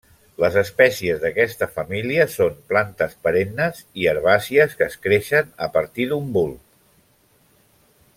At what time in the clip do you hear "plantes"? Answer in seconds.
2.71-3.13